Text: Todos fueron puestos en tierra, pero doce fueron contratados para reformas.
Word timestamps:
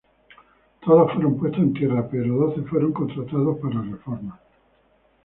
Todos 0.83 1.13
fueron 1.13 1.37
puestos 1.37 1.61
en 1.61 1.73
tierra, 1.75 2.07
pero 2.09 2.35
doce 2.35 2.63
fueron 2.63 2.91
contratados 2.91 3.59
para 3.59 3.83
reformas. 3.83 4.39